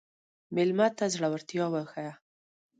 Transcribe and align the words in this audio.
مېلمه 0.55 0.87
ته 0.97 1.05
زړورتیا 1.13 1.65
وښیه. 1.71 2.13